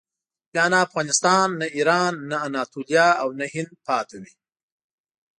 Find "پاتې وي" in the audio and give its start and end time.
3.87-4.33